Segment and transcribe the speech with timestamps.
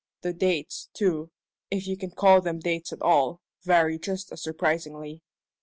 [0.21, 1.29] The dates, too
[1.69, 5.21] if you can call them dates at all vary just as surprisingly."